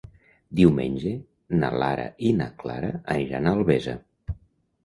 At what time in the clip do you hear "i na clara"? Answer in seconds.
2.31-2.91